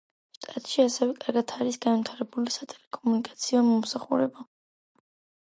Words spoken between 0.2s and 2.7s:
შტატში ასევე კარგად არის განვითარებული